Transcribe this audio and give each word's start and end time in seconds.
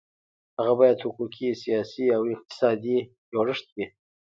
هغه 0.57 0.73
باید 0.79 1.01
حقوقي، 1.05 1.47
سیاسي 1.63 2.05
او 2.17 2.21
اقتصادي 2.33 2.97
جوړښت 3.31 3.67
وي. 3.75 3.85